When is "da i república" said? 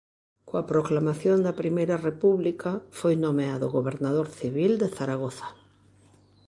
1.45-2.71